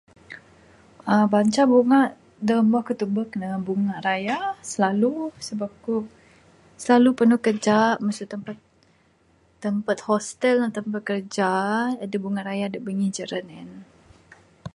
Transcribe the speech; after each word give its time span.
Aa..banca 1.11 1.63
bungak 1.71 2.09
da 2.47 2.55
mbuh 2.65 2.83
ku 2.87 2.93
tubuk 3.01 3.29
ne, 3.41 3.49
bunya 3.65 3.95
raya, 4.07 4.39
slalu. 4.71 5.15
Sebab 5.47 5.71
kuk 5.83 6.05
slalu 6.83 7.09
penu 7.19 7.37
keja, 7.45 7.79
masu 8.05 8.23
tempat, 8.33 8.57
tempat 9.63 9.97
hostel 10.07 10.55
ngan 10.57 10.75
tempat 10.77 11.01
kerja. 11.09 11.51
Jadi 12.01 12.15
bungak 12.23 12.45
raya 12.49 12.65
da 12.73 12.79
bingih 12.85 13.11
jaran 13.17 13.47
en. 13.61 13.69